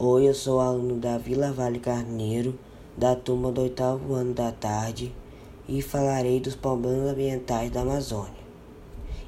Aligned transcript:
Oi, 0.00 0.28
eu 0.28 0.34
sou 0.34 0.60
aluno 0.60 0.94
da 0.94 1.18
Vila 1.18 1.50
Vale 1.50 1.80
Carneiro, 1.80 2.56
da 2.96 3.16
turma 3.16 3.50
do 3.50 3.62
oitavo 3.62 4.14
ano 4.14 4.32
da 4.32 4.52
tarde, 4.52 5.12
e 5.68 5.82
falarei 5.82 6.38
dos 6.38 6.54
problemas 6.54 7.10
ambientais 7.10 7.68
da 7.72 7.80
Amazônia. 7.80 8.30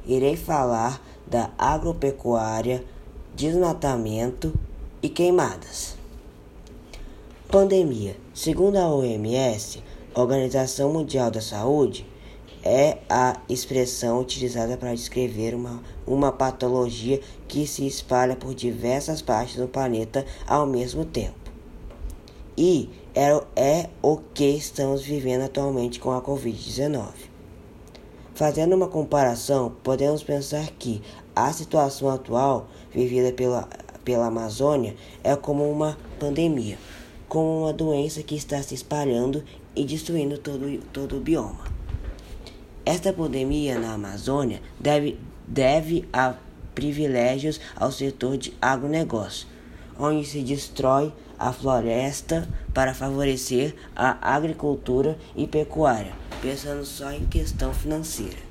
Irei 0.07 0.37
falar 0.37 1.03
da 1.27 1.51
agropecuária, 1.59 2.85
desmatamento 3.35 4.55
e 5.03 5.09
queimadas. 5.09 5.97
Pandemia. 7.49 8.17
Segundo 8.33 8.77
a 8.77 8.95
OMS, 8.95 9.83
Organização 10.15 10.93
Mundial 10.93 11.33
da 11.33 11.41
Saúde, 11.41 12.07
é 12.63 12.99
a 13.09 13.41
expressão 13.49 14.21
utilizada 14.21 14.77
para 14.77 14.95
descrever 14.95 15.55
uma, 15.55 15.83
uma 16.07 16.31
patologia 16.31 17.21
que 17.49 17.67
se 17.67 17.87
espalha 17.87 18.37
por 18.37 18.55
diversas 18.55 19.23
partes 19.23 19.57
do 19.57 19.69
planeta 19.69 20.25
ao 20.47 20.67
mesmo 20.67 21.05
tempo. 21.05 21.39
E 22.57 22.91
é, 23.15 23.43
é 23.57 23.91
o 24.03 24.19
que 24.19 24.45
estamos 24.45 25.03
vivendo 25.03 25.43
atualmente 25.43 25.99
com 25.99 26.11
a 26.11 26.21
Covid-19. 26.21 27.09
Fazendo 28.35 28.75
uma 28.75 28.89
comparação, 28.89 29.75
podemos 29.83 30.23
pensar 30.23 30.67
que 30.79 31.03
a 31.35 31.53
situação 31.53 32.09
atual 32.09 32.69
vivida 32.93 33.33
pela, 33.33 33.69
pela 34.05 34.27
Amazônia 34.27 34.95
é 35.23 35.35
como 35.37 35.71
uma 35.71 35.99
pandemia, 36.19 36.79
como 37.29 37.63
uma 37.63 37.73
doença 37.73 38.23
que 38.23 38.35
está 38.35 38.63
se 38.63 38.75
espalhando 38.75 39.45
e 39.75 39.85
destruindo 39.85 40.39
todo, 40.39 40.79
todo 40.93 41.17
o 41.17 41.21
bioma. 41.21 41.80
Esta 42.85 43.13
pandemia 43.13 43.79
na 43.79 43.93
Amazônia 43.93 44.63
deve, 44.79 45.19
deve 45.47 46.09
a 46.13 46.35
privilégios 46.75 47.61
ao 47.77 47.93
setor 47.93 48.39
de 48.39 48.55
agronegócio, 48.61 49.47
onde 49.99 50.27
se 50.27 50.41
destrói 50.43 51.13
a 51.39 51.53
floresta 51.53 52.49
para 52.73 52.95
favorecer 52.95 53.75
a 53.95 54.35
agricultura 54.35 55.19
e 55.37 55.47
pecuária, 55.47 56.13
pensando 56.41 56.85
só 56.85 57.13
em 57.13 57.27
questão 57.27 57.75
financeira. 57.75 58.51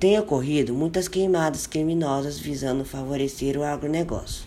Tem 0.00 0.18
ocorrido 0.18 0.74
muitas 0.74 1.06
queimadas 1.06 1.66
criminosas 1.66 2.38
visando 2.38 2.84
favorecer 2.84 3.56
o 3.56 3.62
agronegócio. 3.62 4.46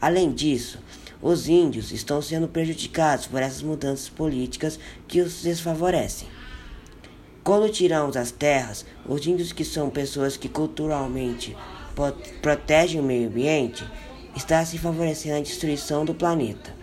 Além 0.00 0.30
disso, 0.30 0.78
os 1.20 1.48
índios 1.48 1.90
estão 1.90 2.20
sendo 2.22 2.46
prejudicados 2.46 3.26
por 3.26 3.42
essas 3.42 3.62
mudanças 3.62 4.08
políticas 4.08 4.78
que 5.08 5.20
os 5.20 5.42
desfavorecem. 5.42 6.28
Quando 7.46 7.70
tiramos 7.70 8.16
as 8.16 8.32
terras, 8.32 8.84
os 9.08 9.24
índios, 9.24 9.52
que 9.52 9.64
são 9.64 9.88
pessoas 9.88 10.36
que 10.36 10.48
culturalmente 10.48 11.56
protegem 12.42 13.00
o 13.00 13.04
meio 13.04 13.28
ambiente, 13.28 13.88
está 14.34 14.64
se 14.64 14.76
favorecendo 14.78 15.36
a 15.36 15.40
destruição 15.40 16.04
do 16.04 16.12
planeta. 16.12 16.74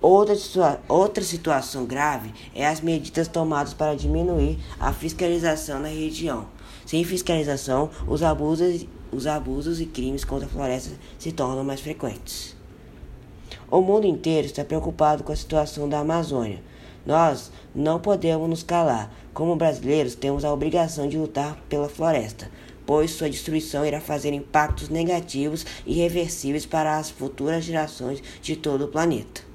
Outra, 0.00 0.36
situa 0.36 0.80
outra 0.88 1.24
situação 1.24 1.86
grave 1.86 2.32
é 2.54 2.68
as 2.68 2.80
medidas 2.80 3.26
tomadas 3.26 3.74
para 3.74 3.96
diminuir 3.96 4.60
a 4.78 4.92
fiscalização 4.92 5.80
na 5.80 5.88
região. 5.88 6.46
Sem 6.86 7.02
fiscalização, 7.02 7.90
os 8.06 8.22
abusos, 8.22 8.86
os 9.10 9.26
abusos 9.26 9.80
e 9.80 9.86
crimes 9.86 10.24
contra 10.24 10.46
a 10.46 10.48
floresta 10.48 10.92
se 11.18 11.32
tornam 11.32 11.64
mais 11.64 11.80
frequentes. 11.80 12.54
O 13.68 13.80
mundo 13.80 14.06
inteiro 14.06 14.46
está 14.46 14.64
preocupado 14.64 15.24
com 15.24 15.32
a 15.32 15.36
situação 15.36 15.88
da 15.88 15.98
Amazônia. 15.98 16.62
Nós 17.06 17.52
não 17.72 18.00
podemos 18.00 18.50
nos 18.50 18.62
calar. 18.64 19.14
Como 19.32 19.54
brasileiros, 19.54 20.16
temos 20.16 20.44
a 20.44 20.52
obrigação 20.52 21.08
de 21.08 21.16
lutar 21.16 21.56
pela 21.68 21.88
floresta, 21.88 22.50
pois 22.84 23.12
sua 23.12 23.30
destruição 23.30 23.86
irá 23.86 24.00
fazer 24.00 24.32
impactos 24.32 24.88
negativos 24.88 25.64
e 25.86 25.98
irreversíveis 25.98 26.66
para 26.66 26.98
as 26.98 27.08
futuras 27.08 27.64
gerações 27.64 28.20
de 28.42 28.56
todo 28.56 28.86
o 28.86 28.88
planeta. 28.88 29.45